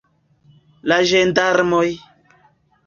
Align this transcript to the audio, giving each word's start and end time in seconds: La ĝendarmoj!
La 0.93 0.97
ĝendarmoj! 1.11 1.87